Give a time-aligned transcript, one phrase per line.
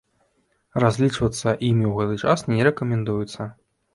[0.83, 3.41] Разлічвацца імі ў гэты час не рэкамендуецца.